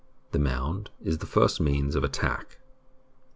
The 0.31 0.39
mound 0.39 0.89
is 1.03 1.19
the 1.19 1.27
first 1.27 1.61
means 1.61 1.93
of 1.95 2.03
attack. 2.03 2.57